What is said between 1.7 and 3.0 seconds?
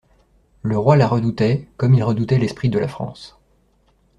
comme il redoutait l'esprit de la